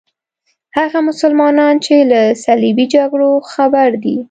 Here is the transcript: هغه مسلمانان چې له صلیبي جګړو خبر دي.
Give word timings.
هغه 0.77 0.99
مسلمانان 1.09 1.75
چې 1.85 1.95
له 2.11 2.21
صلیبي 2.45 2.85
جګړو 2.95 3.31
خبر 3.51 3.89
دي. 4.03 4.15